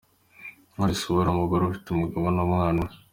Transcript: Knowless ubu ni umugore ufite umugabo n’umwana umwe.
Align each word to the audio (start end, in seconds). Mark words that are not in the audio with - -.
Knowless 0.73 1.03
ubu 1.09 1.21
ni 1.25 1.31
umugore 1.35 1.61
ufite 1.65 1.87
umugabo 1.89 2.25
n’umwana 2.31 2.79
umwe. 2.83 2.95